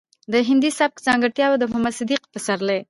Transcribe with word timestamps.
د 0.31 0.33
هندي 0.47 0.71
سبک 0.79 0.97
ځانګړټياوې 1.07 1.53
او 1.55 1.61
د 1.61 1.63
محمد 1.71 1.93
صديق 1.99 2.21
پسرلي 2.33 2.79